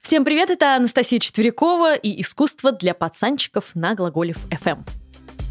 [0.00, 4.86] Всем привет, это Анастасия Четверякова и искусство для пацанчиков на Глаголев FM.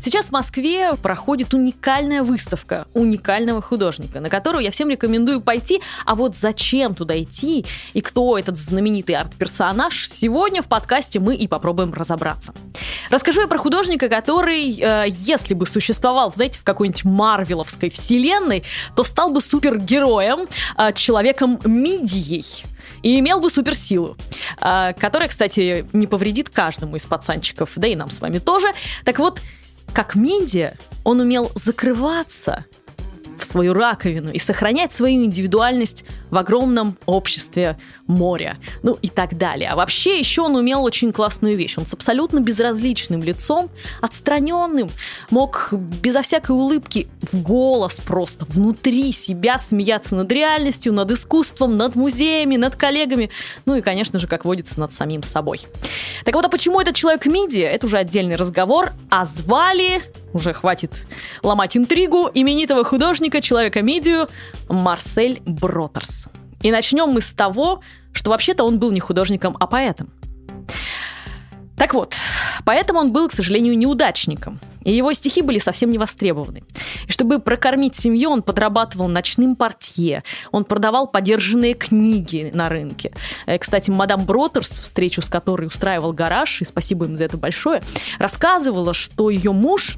[0.01, 5.81] Сейчас в Москве проходит уникальная выставка уникального художника, на которую я всем рекомендую пойти.
[6.05, 11.47] А вот зачем туда идти и кто этот знаменитый арт-персонаж, сегодня в подкасте мы и
[11.47, 12.53] попробуем разобраться.
[13.09, 18.63] Расскажу я про художника, который, э, если бы существовал, знаете, в какой-нибудь марвеловской вселенной,
[18.95, 22.63] то стал бы супергероем, э, человеком-мидией
[23.03, 24.17] и имел бы суперсилу,
[24.61, 28.67] э, которая, кстати, не повредит каждому из пацанчиков, да и нам с вами тоже.
[29.05, 29.41] Так вот,
[29.93, 30.71] как Минди,
[31.03, 32.65] он умел закрываться
[33.37, 37.77] в свою раковину и сохранять свою индивидуальность в огромном обществе
[38.07, 39.69] моря, ну и так далее.
[39.69, 41.77] А вообще еще он умел очень классную вещь.
[41.77, 43.69] Он с абсолютно безразличным лицом,
[44.01, 44.89] отстраненным,
[45.29, 51.95] мог безо всякой улыбки в голос просто внутри себя смеяться над реальностью, над искусством, над
[51.95, 53.29] музеями, над коллегами,
[53.65, 55.61] ну и, конечно же, как водится, над самим собой.
[56.25, 57.59] Так вот, а почему этот человек миди?
[57.59, 58.91] Это уже отдельный разговор.
[59.09, 60.01] А звали
[60.33, 60.91] уже хватит
[61.43, 64.29] ломать интригу, именитого художника, человека-медию
[64.69, 66.27] Марсель Бротерс.
[66.61, 70.11] И начнем мы с того, что вообще-то он был не художником, а поэтом.
[71.77, 72.15] Так вот,
[72.65, 74.59] поэтому он был, к сожалению, неудачником.
[74.83, 76.63] И его стихи были совсем не востребованы.
[77.07, 83.13] И чтобы прокормить семью, он подрабатывал ночным портье, он продавал подержанные книги на рынке.
[83.45, 87.83] Э, кстати, мадам Бротерс, встречу с которой устраивал гараж, и спасибо им за это большое,
[88.17, 89.97] рассказывала, что ее муж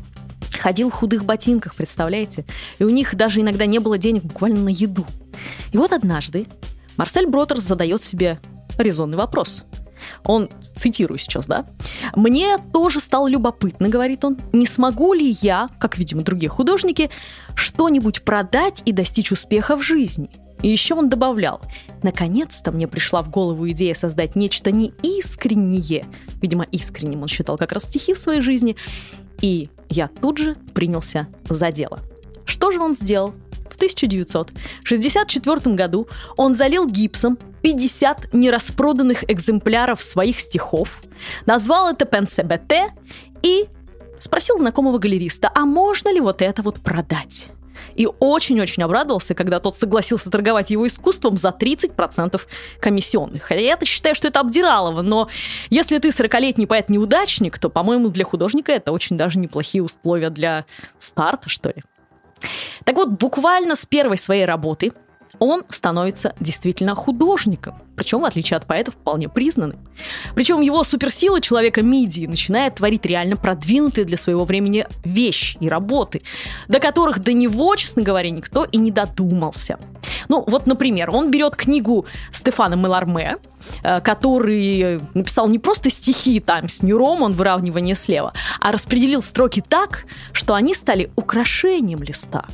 [0.52, 2.46] ходил в худых ботинках, представляете?
[2.78, 5.06] И у них даже иногда не было денег буквально на еду.
[5.72, 6.48] И вот однажды
[6.98, 8.40] Марсель Бротерс задает себе
[8.78, 9.64] резонный вопрос.
[10.24, 11.66] Он, цитирую сейчас, да?
[12.16, 17.10] «Мне тоже стало любопытно,— говорит он,— не смогу ли я, как, видимо, другие художники,
[17.56, 20.30] что-нибудь продать и достичь успеха в жизни?»
[20.62, 21.62] И еще он добавлял,
[22.04, 26.06] наконец-то мне пришла в голову идея создать нечто неискреннее.
[26.42, 28.76] Видимо, искренним он считал как раз стихи в своей жизни.
[29.42, 32.00] И я тут же принялся за дело.
[32.46, 33.34] Что же он сделал?
[33.70, 41.02] В 1964 году он залил гипсом 50 нераспроданных экземпляров своих стихов,
[41.46, 42.88] назвал это «Пенсебете»
[43.42, 43.68] и
[44.20, 47.52] спросил знакомого галериста, а можно ли вот это вот продать?
[48.00, 52.40] И очень-очень обрадовался, когда тот согласился торговать его искусством за 30%
[52.80, 53.44] комиссионных.
[53.44, 55.28] Хотя я-то считаю, что это обдиралово, но
[55.70, 60.64] если ты 40-летний поэт-неудачник, то, по-моему, для художника это очень даже неплохие условия для
[60.98, 61.84] старта, что ли.
[62.86, 64.94] Так вот, буквально с первой своей работы–
[65.38, 69.80] он становится действительно художником, причем, в отличие от поэтов, вполне признанным.
[70.36, 76.22] Причем его суперсила человека мидии начинает творить реально продвинутые для своего времени вещи и работы,
[76.68, 79.78] до которых до него, честно говоря, никто и не додумался.
[80.28, 83.38] Ну, вот, например, он берет книгу Стефана Меларме,
[83.84, 89.64] э, который написал не просто стихи там с Нюром, он выравнивание слева, а распределил строки
[89.68, 92.46] так, что они стали украшением листа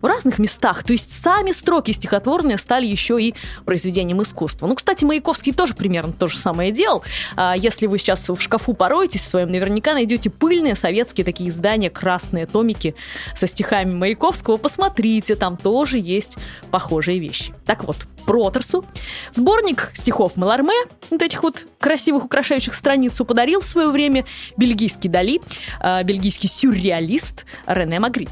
[0.00, 0.82] в разных местах.
[0.82, 3.34] То есть сами строки стихотворные стали еще и
[3.64, 4.66] произведением искусства.
[4.66, 7.02] Ну, кстати, Маяковский тоже примерно то же самое делал.
[7.36, 11.90] А, если вы сейчас в шкафу пороетесь в своем, наверняка найдете пыльные советские такие издания,
[11.90, 12.94] красные томики
[13.34, 14.56] со стихами Маяковского.
[14.56, 16.36] Посмотрите, там тоже есть
[16.70, 17.54] похожие вещи.
[17.66, 18.84] Так вот, Протерсу.
[19.32, 20.74] Сборник стихов Маларме,
[21.10, 24.24] вот этих вот красивых украшающих страницу, подарил в свое время
[24.56, 25.40] бельгийский Дали,
[25.80, 28.30] э, бельгийский сюрреалист Рене Магрит.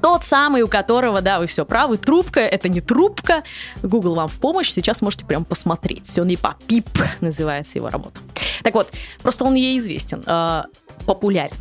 [0.00, 3.42] Тот самый, у которого, да, вы все правы, трубка, это не трубка.
[3.82, 6.16] Google вам в помощь, сейчас можете прям посмотреть.
[6.16, 6.88] Не по пип
[7.20, 8.20] называется его работа.
[8.62, 10.62] Так вот, просто он ей известен, э,
[11.06, 11.56] популярен.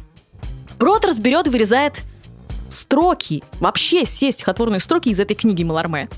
[0.79, 2.03] Рот разберет и вырезает
[2.69, 6.09] строки, вообще все стихотворные строки из этой книги Маларме.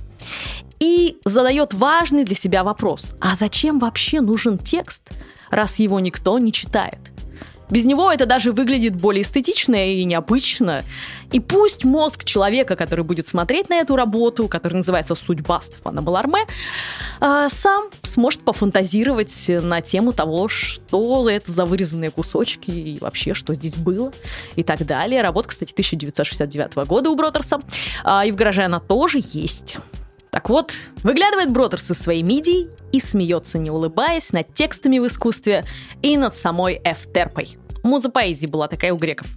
[0.79, 3.15] И задает важный для себя вопрос.
[3.21, 5.11] А зачем вообще нужен текст,
[5.49, 6.99] раз его никто не читает?
[7.69, 10.83] Без него это даже выглядит более эстетично и необычно.
[11.31, 16.45] И пусть мозг человека, который будет смотреть на эту работу, которая называется «Судьба Стефана Баларме»,
[17.19, 23.53] а, сам сможет пофантазировать на тему того, что это за вырезанные кусочки и вообще, что
[23.53, 24.13] здесь было
[24.55, 25.21] и так далее.
[25.21, 27.59] Работа, кстати, 1969 года у Бротерса.
[28.03, 29.77] А, и в гараже она тоже есть.
[30.35, 35.63] Так вот, выглядывает Бродерс из своей мидии и смеется, не улыбаясь, над текстами в искусстве
[36.01, 37.57] и над самой Эфтерпой.
[37.83, 39.27] Муза поэзии была такая у греков.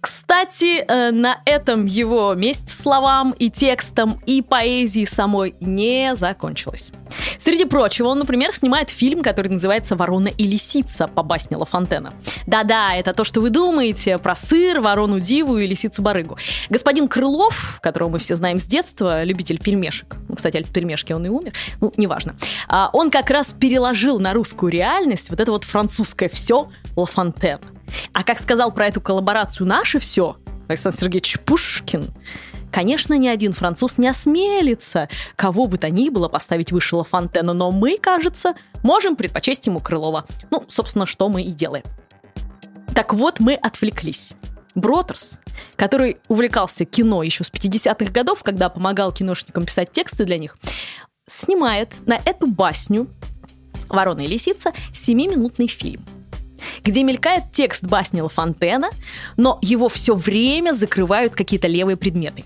[0.00, 6.90] Кстати, э, на этом его месть словам и текстам и поэзии самой не закончилась.
[7.38, 12.12] Среди прочего, он, например, снимает фильм, который называется «Ворона и лисица» по басне Ла Фонтена.
[12.46, 16.36] Да-да, это то, что вы думаете про сыр, ворону диву и лисицу-барыгу.
[16.70, 21.26] Господин Крылов, которого мы все знаем с детства, любитель пельмешек, ну, кстати, от пельмешки он
[21.26, 22.36] и умер, ну, неважно,
[22.68, 27.60] а, он как раз переложил на русскую реальность вот это вот французское все Ла Фонтена.
[28.12, 30.36] А как сказал про эту коллаборацию «Наше все»
[30.68, 32.14] Александр Сергеевич Пушкин,
[32.72, 37.52] Конечно, ни один француз не осмелится кого бы то ни было поставить выше Ла Фонтена,
[37.52, 40.24] но мы, кажется, можем предпочесть ему Крылова.
[40.50, 41.84] Ну, собственно, что мы и делаем.
[42.94, 44.32] Так вот, мы отвлеклись.
[44.74, 45.38] Бротерс,
[45.76, 50.56] который увлекался кино еще с 50-х годов, когда помогал киношникам писать тексты для них,
[51.26, 53.06] снимает на эту басню
[53.90, 56.02] «Ворона и лисица» семиминутный фильм–
[56.84, 58.90] где мелькает текст басни Ла Фонтена,
[59.36, 62.44] но его все время закрывают какие-то левые предметы.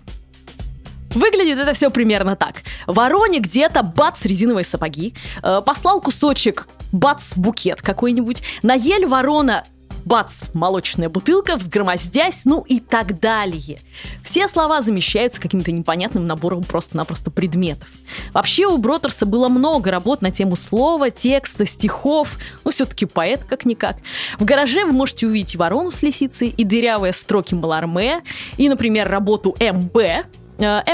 [1.16, 2.62] Выглядит это все примерно так.
[2.86, 9.64] Вороне где-то бац резиновые сапоги, э, послал кусочек бац букет какой-нибудь, на ель ворона
[10.06, 13.80] бац, молочная бутылка, взгромоздясь, ну и так далее.
[14.22, 17.88] Все слова замещаются каким-то непонятным набором просто-напросто предметов.
[18.32, 23.96] Вообще у Бротерса было много работ на тему слова, текста, стихов, ну все-таки поэт как-никак.
[24.38, 28.22] В гараже вы можете увидеть ворону с лисицей, и дырявые строки Маларме,
[28.56, 30.24] и, например, работу МБ, э,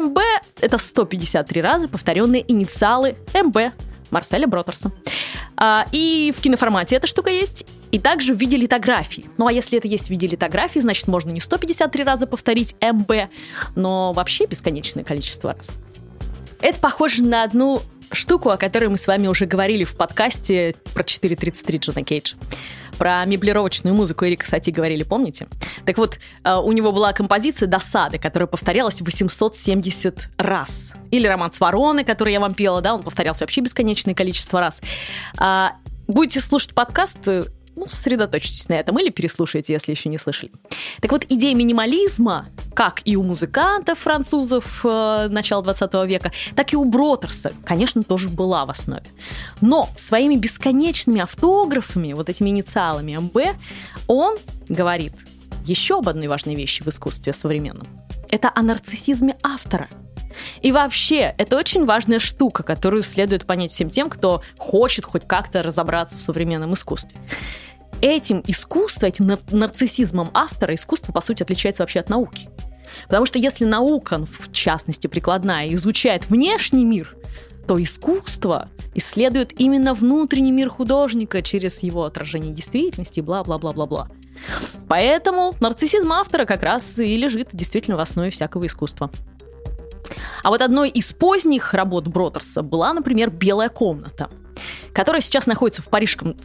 [0.01, 0.19] МБ—
[0.61, 3.75] это 153 раза повторенные инициалы МБ
[4.11, 4.91] Марселя Бротерса.
[5.57, 9.27] А, и в киноформате эта штука есть, и также в виде литографии.
[9.37, 13.31] Ну а если это есть в виде литографии, значит можно не 153 раза повторить МБ,
[13.77, 15.77] но вообще бесконечное количество раз.
[16.61, 21.03] Это похоже на одну штуку, о которой мы с вами уже говорили в подкасте про
[21.03, 22.37] 4.33 Джона Кейджа.
[22.99, 25.49] Про меблировочную музыку Эрика Сати говорили, помните?
[25.85, 30.95] Так вот, э, у него была композиция «Досады», которая повторялась 870 раз.
[31.11, 34.83] Или «Роман с вороны», который я вам пела, да, он повторялся вообще бесконечное количество раз.
[35.39, 35.73] А,
[36.07, 37.19] будете слушать подкаст,
[37.77, 40.53] ну, сосредоточьтесь на этом или переслушайте, если еще не слышали.
[41.01, 46.77] Так вот, идея минимализма, как и у музыкантов французов э, начала 20 века, так и
[46.77, 49.07] у Бротерса, конечно, тоже была в основе.
[49.61, 53.37] Но своими бесконечными автографами, вот этими инициалами МБ,
[54.07, 54.39] он
[54.69, 55.15] говорит
[55.65, 57.87] еще об одной важной вещи в искусстве современном.
[58.31, 59.89] Это о нарциссизме автора–
[60.61, 65.63] и вообще, это очень важная штука, которую следует понять всем тем, кто хочет хоть как-то
[65.63, 67.21] разобраться в современном искусстве.
[68.01, 72.49] Этим искусство, этим нарциссизмом автора искусство, по сути, отличается вообще от науки.
[73.05, 77.17] Потому что если наука, ну, в частности прикладная, изучает внешний мир,
[77.67, 84.09] то искусство исследует именно внутренний мир художника через его отражение действительности, бла-бла-бла-бла-бла.
[84.89, 89.11] Поэтому нарциссизм автора как раз и лежит действительно в основе всякого искусства.
[90.43, 94.29] А вот одной из поздних работ Бродерса была, например, «Белая комната»,
[94.93, 96.37] которая сейчас находится в парижском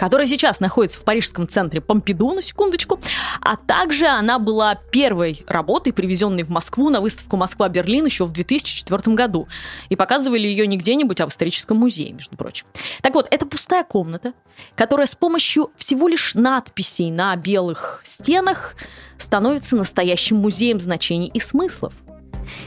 [0.00, 2.98] которая сейчас находится в парижском центре Помпиду, на секундочку,
[3.42, 9.14] а также она была первой работой, привезенной в Москву на выставку «Москва-Берлин» еще в 2004
[9.14, 9.46] году.
[9.90, 12.64] И показывали ее не где-нибудь, а в историческом музее, между прочим.
[13.02, 14.32] Так вот, это пустая комната,
[14.74, 18.76] которая с помощью всего лишь надписей на белых стенах
[19.18, 21.92] становится настоящим музеем значений и смыслов–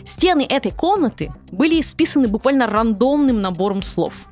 [0.06, 4.27] Стены этой комнаты были исписаны буквально рандомным набором слов.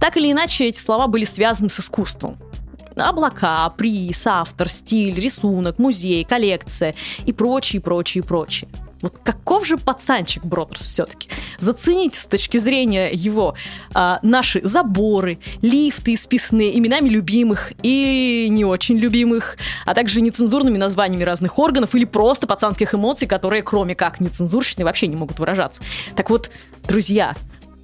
[0.00, 2.36] Так или иначе, эти слова были связаны с искусством.
[2.96, 6.94] Облака, приз, автор, стиль, рисунок, музей, коллекция
[7.26, 8.68] и прочее, прочее, прочее.
[9.04, 11.28] Вот каков же пацанчик Бродерс все-таки?
[11.58, 13.54] Зацените с точки зрения его
[13.92, 21.22] а, наши заборы, лифты, исписанные именами любимых и не очень любимых, а также нецензурными названиями
[21.22, 25.82] разных органов или просто пацанских эмоций, которые кроме как нецензурщины вообще не могут выражаться.
[26.16, 26.50] Так вот,
[26.88, 27.34] друзья,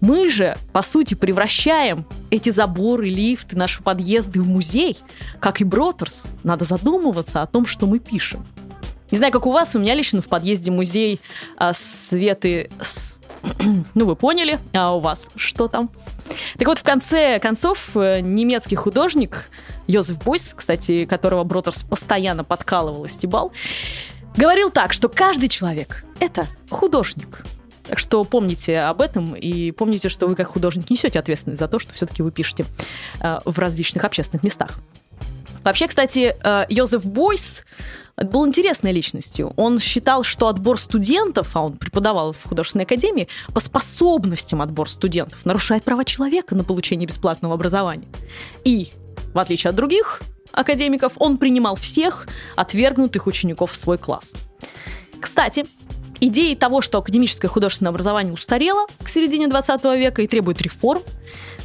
[0.00, 4.96] мы же, по сути, превращаем эти заборы, лифты, наши подъезды в музей,
[5.38, 6.30] как и Бродерс.
[6.44, 8.46] Надо задумываться о том, что мы пишем.
[9.10, 11.20] Не знаю, как у вас, у меня лично в подъезде музей
[11.56, 12.70] а, Светы...
[12.80, 13.20] С...
[13.94, 15.90] ну, вы поняли, а у вас что там?
[16.58, 19.50] Так вот, в конце концов, э, немецкий художник
[19.88, 23.52] Йозеф Бойс, кстати, которого Бротерс постоянно подкалывал и стебал,
[24.36, 27.44] говорил так, что каждый человек— это художник.
[27.88, 31.80] Так что помните об этом и помните, что вы как художник несете ответственность за то,
[31.80, 32.64] что все-таки вы пишете
[33.20, 34.78] э, в различных общественных местах.
[35.64, 37.64] Вообще, кстати, э, Йозеф Бойс
[38.20, 39.52] был интересной личностью.
[39.56, 45.44] Он считал, что отбор студентов, а он преподавал в художественной академии, по способностям отбор студентов
[45.46, 48.08] нарушает права человека на получение бесплатного образования.
[48.64, 48.92] И,
[49.32, 50.20] в отличие от других
[50.52, 54.32] академиков, он принимал всех отвергнутых учеников в свой класс.
[55.20, 55.64] Кстати,
[56.20, 61.02] идеей того, что академическое художественное образование устарело к середине 20 века и требует реформ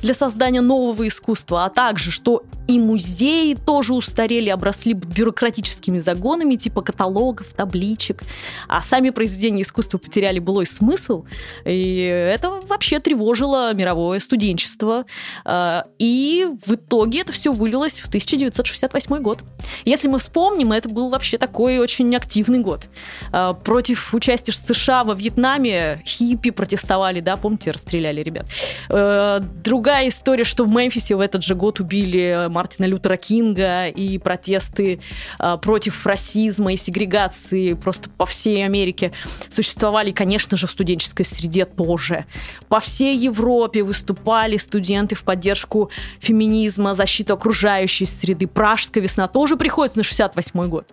[0.02, 6.82] для создания нового искусства, а также, что и музеи тоже устарели, обросли бюрократическими загонами типа
[6.82, 8.24] каталогов, табличек,
[8.68, 11.26] а сами произведения искусства потеряли былой смысл,
[11.64, 15.06] и это вообще тревожило мировое студенчество.
[15.44, 19.44] А, и в итоге это все вылилось в 1968 год.
[19.86, 22.90] Если мы вспомним, это был вообще такой очень активный год.
[23.32, 28.46] А, против участия США во Вьетнаме хиппи протестовали, да, помните, расстреляли ребят.
[28.90, 34.18] А, другая история, что в Мемфисе в этот же год убили Мартина Лютера Кинга и
[34.18, 35.00] протесты
[35.40, 39.12] э, против расизма и сегрегации просто по всей Америке
[39.50, 42.26] существовали, конечно же, в студенческой среде тоже.
[42.68, 48.48] По всей Европе выступали студенты в поддержку феминизма, защиту окружающей среды.
[48.48, 50.88] Пражская весна тоже приходится на 68 год.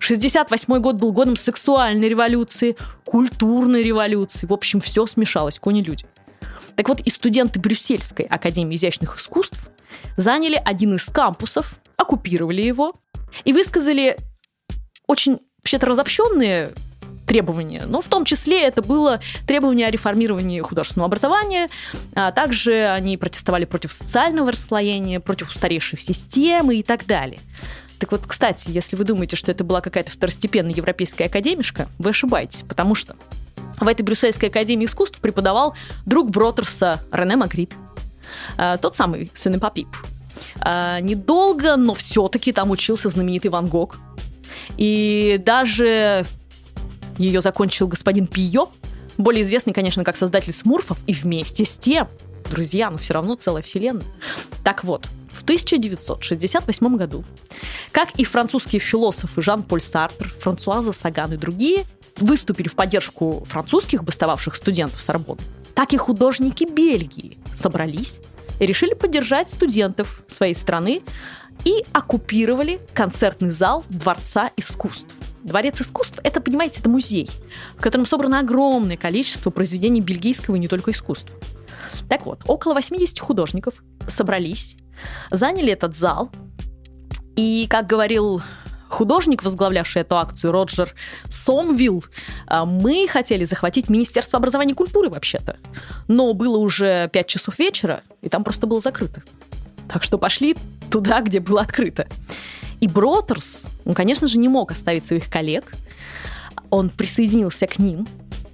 [0.00, 4.46] 68 год был годом сексуальной революции, культурной революции.
[4.46, 6.06] В общем, все смешалось, кони-люди.
[6.74, 9.70] Так вот, и студенты Брюссельской академии изящных искусств
[10.16, 12.94] заняли один из кампусов, оккупировали его
[13.44, 14.16] и высказали
[15.06, 16.72] очень вообще-то разобщенные
[17.26, 17.84] требования.
[17.86, 21.68] Но в том числе это было требование о реформировании художественного образования,
[22.14, 27.40] а также они протестовали против социального расслоения, против устаревшей системы и так далее.
[28.00, 32.62] Так вот, кстати, если вы думаете, что это была какая-то второстепенная европейская академишка, вы ошибаетесь,
[32.62, 33.14] потому что
[33.78, 35.74] в этой Брюссельской академии искусств преподавал
[36.06, 37.74] друг Бротерса Рене Магрит,
[38.56, 39.88] а, тот самый сын Папип.
[40.62, 43.98] А, недолго, но все-таки там учился знаменитый Ван Гог.
[44.78, 46.24] И даже
[47.18, 48.70] ее закончил господин Пио,
[49.18, 52.08] более известный, конечно, как создатель смурфов, и вместе с тем,
[52.50, 54.06] друзья, но все равно целая вселенная.
[54.64, 57.24] Так вот, в 1968 году,
[57.92, 61.84] как и французские философы Жан-Поль Сартр, Франсуаза Саган и другие,
[62.18, 65.42] выступили в поддержку французских бастовавших студентов Сорбонны,
[65.74, 68.20] так и художники Бельгии собрались
[68.58, 71.02] и решили поддержать студентов своей страны
[71.64, 75.14] и оккупировали концертный зал Дворца искусств.
[75.42, 77.30] Дворец искусств– это, понимаете, это музей,
[77.76, 81.38] в котором собрано огромное количество произведений бельгийского и не только искусства.
[82.08, 84.76] Так вот, около 80 художников собрались,
[85.30, 86.30] заняли этот зал,
[87.36, 88.42] и, как говорил
[88.90, 90.94] художник, возглавлявший эту акцию, Роджер
[91.30, 92.04] Сомвилл,
[92.46, 95.56] а, мы хотели захватить Министерство образования и культуры вообще-то.
[96.08, 99.22] Но было уже 5 часов вечера, и там просто было закрыто.
[99.88, 100.56] Так что пошли
[100.90, 102.06] туда, где было открыто.
[102.80, 105.72] И Бротерс, он, конечно же, не мог оставить своих коллег.
[106.70, 108.08] Он присоединился к ним,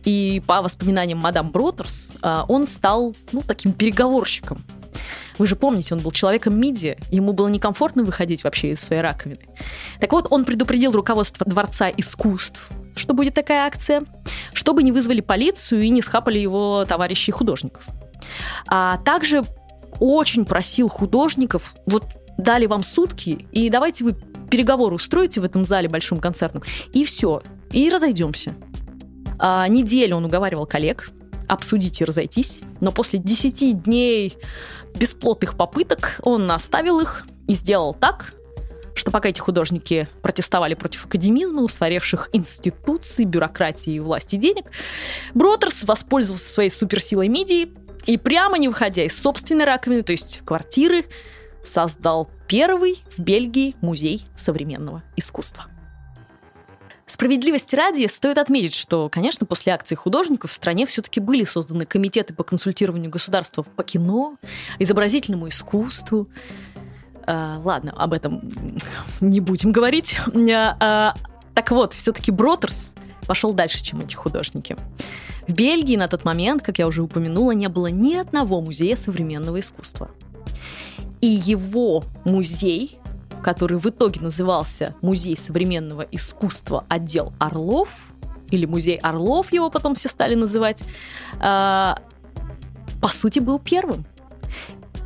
[0.04, 4.64] и по воспоминаниям мадам Бротерс, а, он стал ну, таким переговорщиком
[5.38, 9.40] вы же помните, он был человеком миди, ему было некомфортно выходить вообще из своей раковины.
[10.00, 14.02] Так вот, он предупредил руководство Дворца искусств, что будет такая акция,
[14.52, 17.86] чтобы не вызвали полицию и не схапали его товарищей художников.
[18.66, 19.44] А также
[20.00, 22.04] очень просил художников, вот
[22.38, 24.14] дали вам сутки, и давайте вы
[24.50, 26.62] переговоры устроите в этом зале большом концертном,
[26.92, 28.54] и все, и разойдемся.
[29.38, 31.10] А, неделю он уговаривал коллег
[31.48, 34.36] обсудить и разойтись, но после 10 дней
[34.94, 38.34] бесплотных попыток он оставил их и сделал так,
[38.94, 44.66] что пока эти художники протестовали против академизма, устаревших институций, бюрократии, власти денег,
[45.34, 47.72] Бротерс воспользовался своей суперсилой мидии
[48.06, 51.04] и прямо не выходя из собственной раковины, то есть квартиры,
[51.62, 55.66] создал первый в Бельгии музей современного искусства.
[57.06, 62.34] Справедливости ради стоит отметить, что, конечно, после акции художников в стране все-таки были созданы комитеты
[62.34, 64.36] по консультированию государства по кино,
[64.80, 66.28] изобразительному искусству.
[67.24, 68.40] А, ладно, об этом
[69.20, 70.18] не будем говорить.
[70.52, 71.14] А, а,
[71.54, 72.96] так вот, все-таки Бротерс
[73.28, 74.76] пошел дальше, чем эти художники.
[75.46, 79.60] В Бельгии на тот момент, как я уже упомянула, не было ни одного музея современного
[79.60, 80.10] искусства.
[81.20, 82.98] И его музей
[83.42, 88.12] который в итоге назывался Музей современного искусства отдел Орлов,
[88.50, 90.84] или Музей Орлов его потом все стали называть,
[91.40, 91.98] а,
[93.00, 94.06] по сути был первым.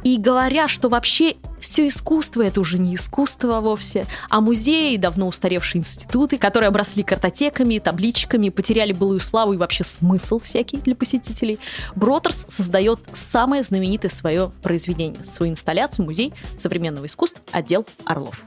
[0.04, 5.80] И говоря, что вообще все искусство это уже не искусство вовсе, а музеи, давно устаревшие
[5.80, 11.58] институты, которые обросли картотеками, табличками, потеряли былую славу и вообще смысл всякий для посетителей,
[11.94, 18.46] Бротерс создает самое знаменитое свое произведение, свою инсталляцию, музей современного искусства, отдел Орлов.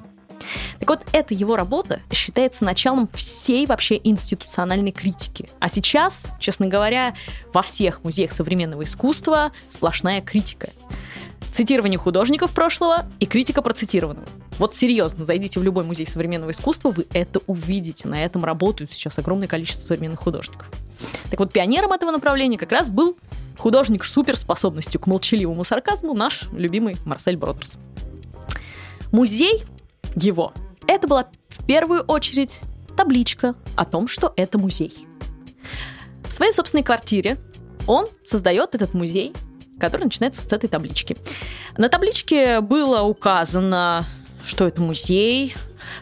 [0.80, 5.50] Так вот, эта его работа считается началом всей вообще институциональной критики.
[5.60, 7.16] А сейчас, честно говоря,
[7.54, 10.70] во всех музеях современного искусства сплошная критика
[11.54, 14.28] цитирование художников прошлого и критика процитированного.
[14.58, 18.08] Вот серьезно, зайдите в любой музей современного искусства, вы это увидите.
[18.08, 20.68] На этом работают сейчас огромное количество современных художников.
[21.30, 23.18] Так вот, пионером этого направления как раз был
[23.58, 27.78] художник с суперспособностью к молчаливому сарказму, наш любимый Марсель Бродерс.
[29.12, 29.64] Музей
[30.16, 30.54] его–
[30.88, 32.62] это была в первую очередь
[32.96, 35.08] табличка о том, что это музей.
[36.24, 37.38] В своей собственной квартире
[37.88, 39.34] он создает этот музей,
[39.80, 41.18] который начинается с этой таблички.
[41.78, 44.06] На табличке было указано,
[44.46, 45.56] что это музей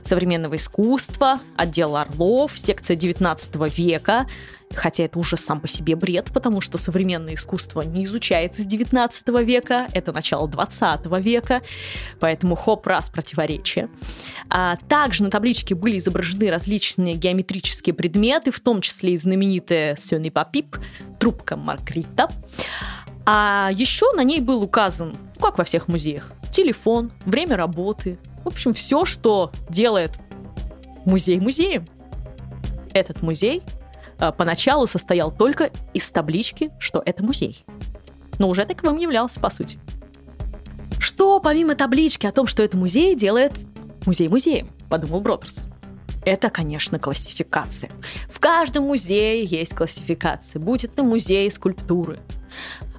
[0.04, 4.28] современного искусства, отдел Орлов, секция 19 века,
[4.74, 9.28] Хотя это уже сам по себе бред, потому что современное искусство не изучается с 19
[9.46, 11.62] века, это начало 20 века,
[12.20, 13.90] поэтому хоп-раз противоречие.
[14.50, 20.30] А также на табличке были изображены различные геометрические предметы, в том числе и знаменитая Сёни
[20.30, 20.78] Папип,
[21.20, 22.30] трубка Маргарита.
[23.26, 28.74] А еще на ней был указан, как во всех музеях, телефон, время работы, в общем,
[28.74, 30.18] все, что делает
[31.06, 31.88] музей музеем.
[32.94, 33.64] Этот музей
[34.22, 37.66] Э, поначалу состоял только из таблички, что это музей.
[38.38, 39.80] Но уже таковым являлся, по сути.
[41.00, 43.54] Что помимо таблички о том, что это музей, делает
[44.06, 45.66] музей музеем, подумал Бродерс.
[46.24, 47.90] Это, конечно, классификация.
[48.30, 50.60] В каждом музее есть классификация.
[50.60, 52.20] Будь это музей скульптуры,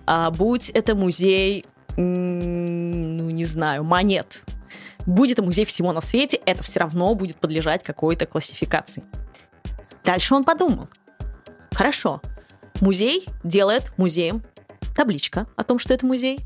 [0.06, 1.64] а будь это музей,
[1.96, 4.42] ну, не знаю, монет,
[5.06, 9.04] будь это музей всего на свете, это все равно будет подлежать какой-то классификации.
[10.04, 10.88] Дальше он подумал,
[11.75, 12.21] Хорошо.
[12.80, 14.42] Музей делает музеем
[14.94, 16.40] табличка о том, что это музей.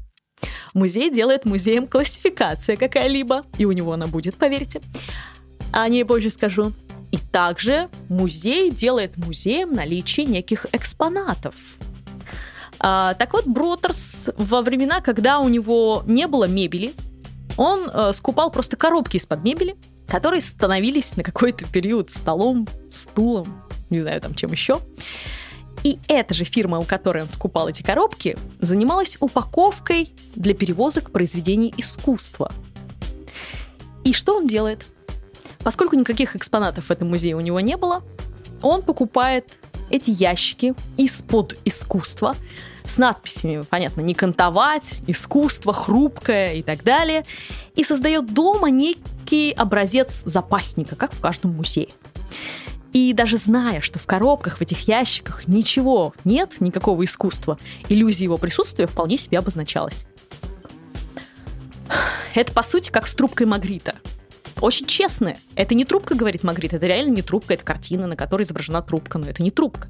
[0.75, 4.81] Музей делает музеем классификация какая-либо, и у него она будет, поверьте.
[5.73, 6.73] О ней позже скажу.
[7.11, 11.55] И также музей делает музеем наличие неких экспонатов.
[12.79, 16.93] А, так вот, Бротерс во времена, когда у него не было мебели,
[17.57, 24.01] он э, скупал просто коробки из-под мебели, которые становились на какой-то период столом, стулом, не
[24.01, 24.81] знаю, там чем еще.
[25.83, 31.73] И эта же фирма, у которой он скупал эти коробки, занималась упаковкой для перевозок произведений
[31.77, 32.53] искусства.
[34.05, 34.87] И что он делает?
[35.61, 38.03] Поскольку никаких экспонатов в этом музее у него не было,
[38.63, 39.59] он покупает
[39.91, 42.35] эти ящики из-под искусства
[42.87, 47.25] с надписями, понятно, не кантовать, искусство, хрупкое и так далее,
[47.75, 51.89] и создает дома некий образец запасника, как в каждом музее.
[52.93, 57.59] И даже зная, что в коробках, в этих ящиках ничего нет, никакого искусства,
[57.91, 60.07] иллюзия его присутствия вполне себе обозначалась.
[62.35, 63.97] Это, по сути, как с трубкой Магрита.
[64.61, 65.37] Очень честная.
[65.55, 69.19] Это не трубка, говорит Магрит, это реально не трубка, это картина, на которой изображена трубка,
[69.19, 69.89] но это не трубка.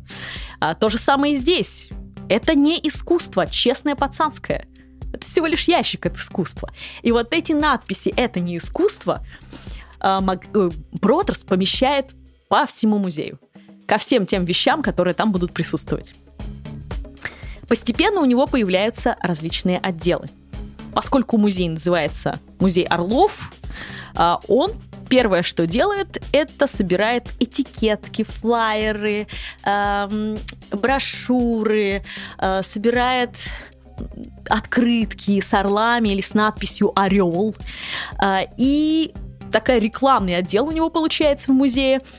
[0.58, 1.90] А то же самое и здесь.
[2.28, 4.66] Это не искусство, честное пацанское.
[5.12, 6.70] Это всего лишь ящик от искусства.
[7.02, 9.24] И вот эти надписи «это не искусство»
[10.00, 10.22] а,
[10.54, 12.10] э, Бродерс помещает
[12.48, 13.38] по всему музею,
[13.86, 16.14] ко всем тем вещам, которые там будут присутствовать.
[17.68, 20.28] Постепенно у него появляются различные отделы.
[20.92, 23.52] Поскольку музей называется Музей Орлов,
[24.14, 24.72] а, он
[25.08, 29.26] первое, что делает, это собирает этикетки, флайеры,
[30.72, 32.02] брошюры,
[32.38, 33.30] а, собирает
[34.48, 37.54] открытки с орлами или с надписью «Орел».
[38.18, 39.14] А, и
[39.50, 42.00] такая рекламный отдел у него получается в музее–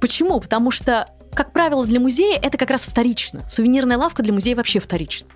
[0.00, 0.40] Почему?
[0.40, 3.42] Потому что, как правило, для музея это как раз вторично.
[3.48, 5.28] Сувенирная лавка для музея вообще вторична.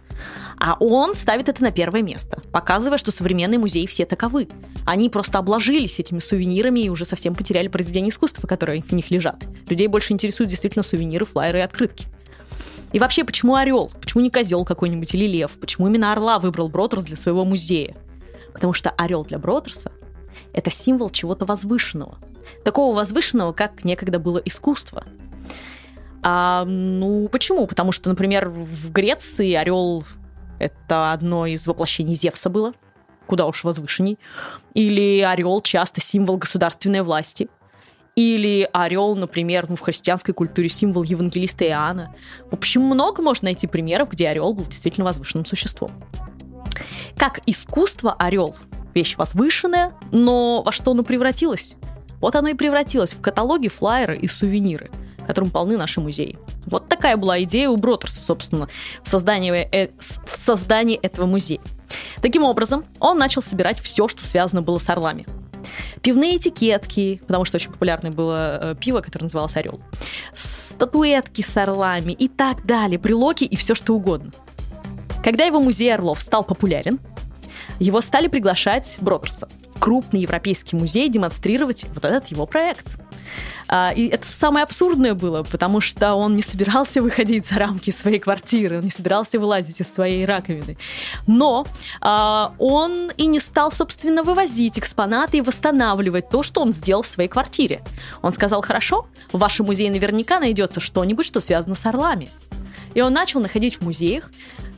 [0.61, 4.49] А он ставит это на первое место, показывая, что современные музеи все таковы.
[4.85, 9.47] Они просто обложились этими сувенирами и уже совсем потеряли произведения искусства, которые в них лежат.
[9.69, 12.07] Людей больше интересуют действительно сувениры, флайеры и открытки.
[12.93, 13.91] И вообще, почему орел?
[14.01, 15.53] Почему не козел какой-нибудь или лев?
[15.61, 17.97] Почему именно орла выбрал Бродерс для своего музея?
[18.53, 19.93] Потому что орел для Бродерса–
[20.53, 22.19] это символ чего-то возвышенного–
[22.65, 25.05] такого возвышенного, как некогда было искусство.
[26.23, 27.67] А, ну, почему?
[27.67, 30.05] Потому что, например, в Греции орел
[30.61, 32.75] это одно из воплощений Зевса было,
[33.27, 34.19] куда уж возвышенней.
[34.75, 37.49] Или орел часто символ государственной власти.
[38.15, 42.15] Или орел, например, ну, в христианской культуре символ евангелиста Иоанна.
[42.51, 45.91] В общем, много можно найти примеров, где орел был действительно возвышенным существом.
[47.17, 48.55] Как искусство орел
[48.95, 51.77] вещь возвышенная, но во что оно превратилось?
[52.21, 54.91] Вот оно и превратилось в каталоги, флайеры и сувениры,
[55.31, 56.37] которым полны наши музеи.
[56.67, 58.69] Вот такая была идея у Бродерса, собственно,
[59.05, 61.61] в создании, э, в создании этого музея.
[62.21, 65.27] Таким образом, он начал собирать все, что связано было с орлами.
[66.03, 69.81] Пивные этикетки, потому что очень популярное было э, пиво, которое называлось «Орел»,
[70.35, 74.33] статуэтки с орлами и так далее, брелоки и все что угодно.
[75.23, 76.99] Когда его музей орлов стал популярен,
[77.79, 82.99] его стали приглашать Бродерса крупный европейский музей демонстрировать вот этот его проект.
[83.69, 88.19] А, и это самое абсурдное было, потому что он не собирался выходить за рамки своей
[88.19, 90.77] квартиры, он не собирался вылазить из своей раковины.
[91.27, 91.67] Но
[92.01, 97.07] а, он и не стал, собственно, вывозить экспонаты и восстанавливать то, что он сделал в
[97.07, 97.83] своей квартире.
[98.23, 102.29] Он сказал, хорошо, в вашем музее наверняка найдется что-нибудь, что связано с орлами.
[102.95, 104.31] И он начал находить в музеях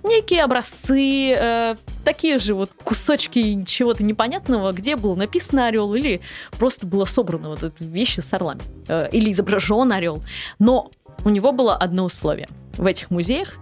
[0.02, 6.20] некие образцы, э, такие же вот кусочки чего-то непонятного, где был написан орел или
[6.58, 8.60] просто было собрано вот эти вещи с орлами.
[8.88, 10.22] Э, или изображен орел.
[10.58, 10.90] Но
[11.24, 12.48] у него было одно условие.
[12.76, 13.58] В этих музеях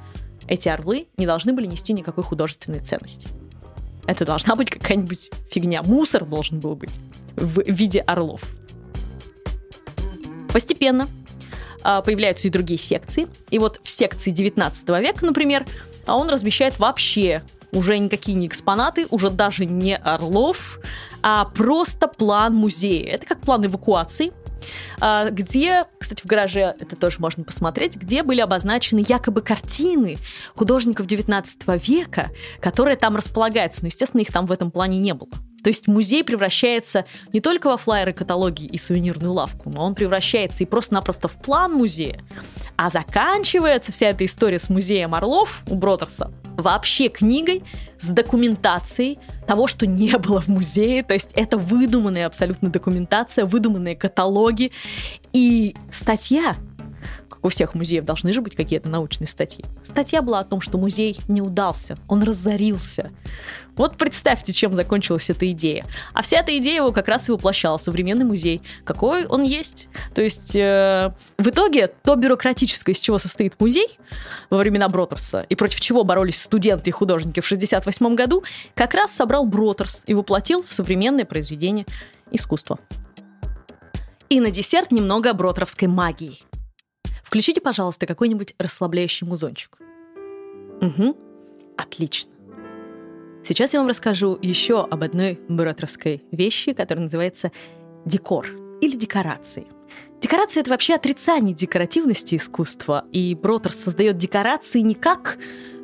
[0.49, 3.29] эти орлы не должны были нести никакой художественной ценности.
[4.07, 5.83] Это должна быть какая-нибудь фигня.
[5.83, 6.99] Мусор должен был быть
[7.37, 8.43] в виде орлов.
[10.53, 11.07] Постепенно
[11.83, 13.29] а, появляются и другие секции.
[13.51, 15.67] И вот в секции 19 века, например,
[16.07, 17.43] а он размещает вообще
[17.73, 20.81] уже никакие не экспонаты, уже даже не орлов,
[21.23, 23.15] а просто план музея.
[23.15, 24.33] Это как план эвакуации,
[25.01, 30.19] а, где, кстати, в гараже это тоже можно посмотреть, где были обозначены якобы картины
[30.55, 32.31] художников 19 века,
[32.61, 33.83] которые там располагаются.
[33.83, 35.31] Но, естественно, их там в этом плане не было.
[35.63, 40.65] То есть музей превращается не только во флайеры, каталоги и сувенирную лавку, но он превращается
[40.65, 42.21] и просто-напросто в план музея.
[42.77, 47.63] А заканчивается вся эта история с музеем Орлов у Бродерса вообще книгой
[47.99, 51.03] с документацией того, что не было в музее.
[51.03, 54.73] То есть это выдуманная абсолютно документация, выдуманные каталоги.
[55.33, 56.57] И статья
[57.43, 59.65] у всех музеев должны же быть какие-то научные статьи.
[59.83, 63.11] Статья была о том, что музей не удался, он разорился.
[63.77, 65.87] Вот представьте, чем закончилась эта идея.
[66.13, 68.61] А вся эта идея его как раз и воплощала современный музей.
[68.85, 69.89] Какой он есть.
[70.15, 73.99] То есть э, в итоге то бюрократическое, из чего состоит музей
[74.51, 79.13] во времена Бротерса, и против чего боролись студенты и художники в 1968 году, как раз
[79.13, 81.87] собрал Бротерс и воплотил в современное произведение
[82.31, 82.79] искусства.
[84.29, 86.50] И на десерт немного бротровской магии.
[87.31, 89.79] Включите, пожалуйста, какой-нибудь расслабляющий музончик.
[90.81, 91.17] Угу,
[91.77, 92.33] отлично.
[93.45, 97.53] Сейчас я вам расскажу еще об одной бюротровской вещи, которая называется
[98.05, 98.49] декор
[98.81, 99.69] или декорации.
[100.21, 105.39] Декорация— это вообще отрицание декоративности искусства, и Бротер создает декорации не как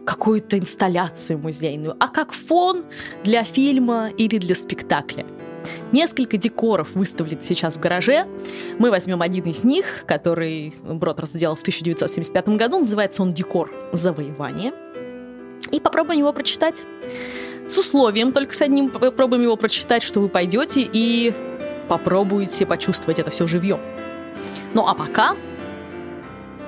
[0.05, 2.87] какую-то инсталляцию музейную, а как фон
[3.23, 5.25] для фильма или для спектакля.
[5.93, 8.27] Несколько декоров выставлен сейчас в гараже.
[8.79, 12.79] Мы возьмем один из них, который Бродер сделал в 1975 году.
[12.79, 14.73] Называется он «Декор завоевания».
[15.73, 16.85] И попробуем его прочитать.
[17.67, 21.35] С условием, только с одним попробуем его прочитать, что вы пойдете и
[21.89, 23.81] попробуете почувствовать это все живьем.
[24.75, 25.37] Ну а пока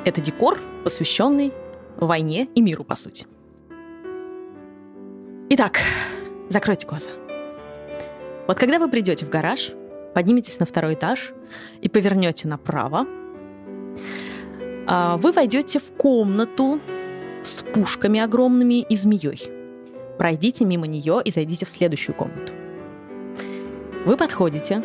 [0.05, 1.53] это декор, посвященный
[1.97, 3.27] войне и миру, по сути.
[5.51, 5.81] Итак,
[6.49, 7.11] закройте глаза.
[8.49, 9.73] Вот когда вы придете в гараж,
[10.15, 11.35] подниметесь на второй этаж
[11.83, 13.07] и повернете направо,
[14.87, 16.81] а, вы войдете в комнату
[17.43, 19.51] с пушками огромными и змеей.
[20.17, 22.55] Пройдите мимо нее и зайдите в следующую комнату.
[24.07, 24.83] Вы подходите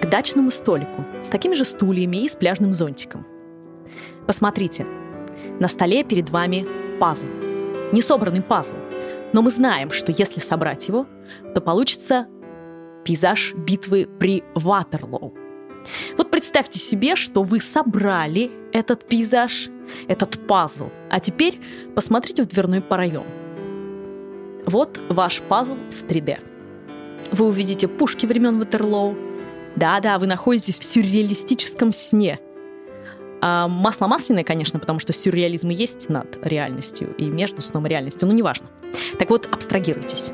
[0.00, 3.26] к дачному столику с такими же стульями и с пляжным зонтиком.
[4.24, 4.86] Посмотрите,
[5.58, 6.64] на столе перед вами
[7.00, 7.26] пазл.
[7.92, 8.76] Не собранный пазл.
[9.32, 11.06] Но мы знаем, что если собрать его,
[11.54, 12.28] то получится
[13.08, 15.32] пейзаж битвы при Ватерлоу.
[16.18, 19.70] Вот представьте себе, что вы собрали этот пейзаж,
[20.08, 21.58] этот пазл, а теперь
[21.94, 23.24] посмотрите в дверной проем.
[24.66, 26.38] Вот ваш пазл в 3D.
[27.32, 29.16] Вы увидите пушки времен Ватерлоу.
[29.74, 32.38] Да-да, вы находитесь в сюрреалистическом сне.
[33.40, 38.28] А масло масляное, конечно, потому что сюрреализм есть над реальностью и между сном и реальностью,
[38.28, 38.66] но неважно.
[39.18, 40.30] Так вот, абстрагируйтесь.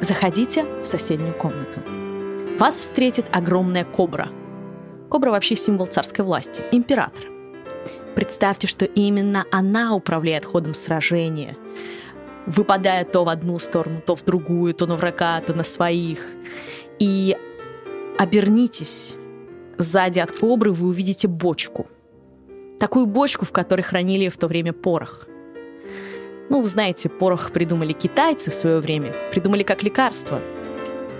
[0.00, 1.80] Заходите в соседнюю комнату.
[2.58, 4.28] Вас встретит огромная кобра.
[5.10, 7.24] Кобра вообще символ царской власти, император.
[8.14, 11.56] Представьте, что именно она управляет ходом сражения,
[12.46, 16.28] выпадая то в одну сторону, то в другую, то на врага, то на своих.
[17.00, 17.36] И
[18.18, 19.16] обернитесь.
[19.78, 21.88] Сзади от кобры вы увидите бочку.
[22.78, 25.26] Такую бочку, в которой хранили в то время порох–
[26.48, 30.40] ну, знаете, порох придумали китайцы в свое время, придумали как лекарство.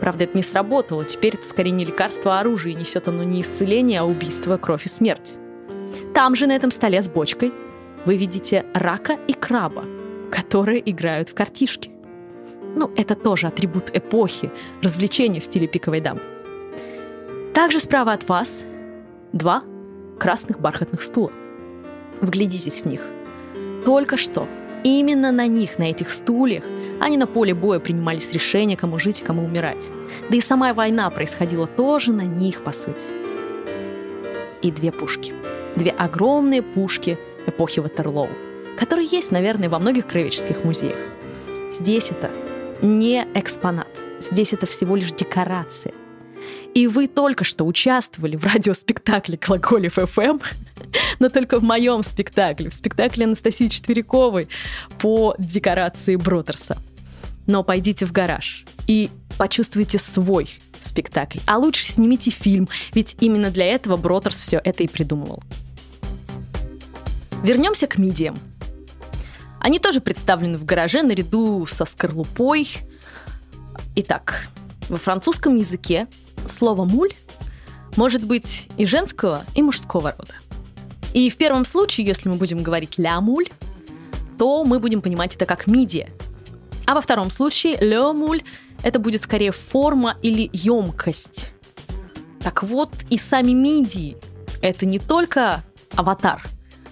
[0.00, 1.04] Правда, это не сработало.
[1.04, 2.74] Теперь это скорее не лекарство, а оружие.
[2.74, 5.38] Несет оно не исцеление, а убийство, кровь и смерть.
[6.14, 7.52] Там же, на этом столе с бочкой,
[8.04, 9.84] вы видите рака и краба,
[10.30, 11.90] которые играют в картишки.
[12.76, 14.50] Ну, это тоже атрибут эпохи,
[14.82, 16.20] развлечения в стиле пиковой дамы.
[17.54, 18.64] Также справа от вас
[19.32, 19.64] два
[20.18, 21.32] красных бархатных стула.
[22.20, 23.04] Вглядитесь в них.
[23.84, 24.48] Только что
[24.84, 26.64] Именно на них, на этих стульях,
[27.00, 29.90] а не на поле боя принимались решения, кому жить и кому умирать.
[30.30, 33.06] Да и сама война происходила тоже на них, по сути.
[34.62, 35.32] И две пушки.
[35.76, 38.28] Две огромные пушки эпохи Ватерлоу,
[38.78, 40.98] которые есть, наверное, во многих краеведческих музеях.
[41.70, 42.30] Здесь это
[42.82, 44.02] не экспонат.
[44.20, 45.92] Здесь это всего лишь декорация.
[46.78, 50.38] И вы только что участвовали в радиоспектакле «Глаголев ФМ»,
[51.18, 54.48] но только в моем спектакле, в спектакле Анастасии Четверяковой
[55.00, 56.78] по декорации Бродерса.
[57.48, 61.40] Но пойдите в гараж и почувствуйте свой спектакль.
[61.46, 65.42] А лучше снимите фильм, ведь именно для этого Бродерс все это и придумывал.
[67.42, 68.38] Вернемся к мидиям.
[69.58, 72.68] Они тоже представлены в гараже наряду со скорлупой.
[73.96, 74.46] Итак,
[74.88, 76.06] во французском языке
[76.48, 77.12] слово «муль»
[77.96, 80.34] может быть и женского, и мужского рода.
[81.14, 83.48] И в первом случае, если мы будем говорить «ля муль»,
[84.38, 86.11] то мы будем понимать это как мидия.
[86.87, 88.42] А во втором случае «ле муль»
[88.82, 91.52] это будет скорее форма или емкость.
[92.40, 94.16] Так вот, и сами мидии—
[94.62, 95.64] это не только
[95.96, 96.46] аватар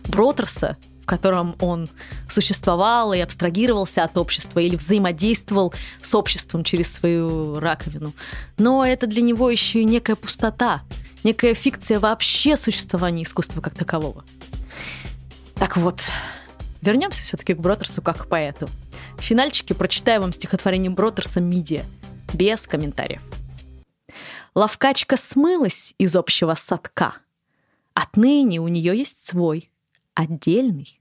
[0.09, 1.89] Бротерса, в котором он
[2.29, 8.13] существовал и абстрагировался от общества или взаимодействовал с обществом через свою раковину.
[8.59, 10.83] Но это для него еще и некая пустота,
[11.23, 14.25] некая фикция вообще существования искусства как такового.
[15.55, 16.03] Так вот,
[16.83, 18.69] вернемся все-таки к Бротерсу как к поэту.
[19.17, 21.85] В финальчике прочитаю вам стихотворение Бротерса «Мидия»,
[22.35, 23.23] без комментариев.
[24.57, 27.15] Ловкачка смылась из общего садка.
[27.95, 29.71] Отныне у нее есть свой,
[30.17, 31.01] отдельный.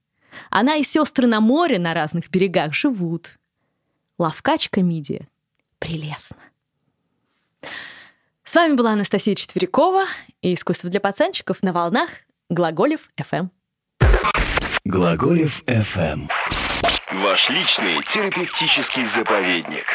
[0.52, 3.40] Она и сестры на море на разных берегах живут.
[4.20, 5.28] Ловкачка Мидия
[5.80, 6.38] прелестно.
[8.44, 10.06] С вами была Анастасия Четверякова
[10.42, 12.10] и «Искусство для пацанчиков» на волнах
[12.50, 13.50] Глаголев FM.
[14.84, 16.30] Глаголев FM.
[17.24, 19.86] Ваш личный терапевтический заповедник.